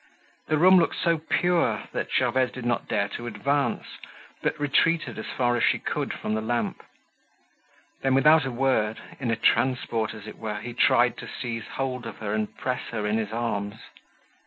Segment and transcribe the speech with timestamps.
[0.47, 3.85] The room looked so pure that Gervaise did not dare to advance,
[4.41, 6.81] but retreated as far as she could from the lamp.
[8.01, 12.07] Then without a word, in a transport as it were, he tried to seize hold
[12.07, 13.75] of her and press her in his arms.